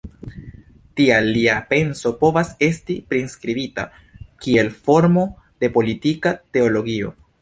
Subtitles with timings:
[0.99, 3.85] Tial lia penso povas esti priskribita
[4.47, 5.27] kiel formo
[5.65, 7.15] de politika teologio.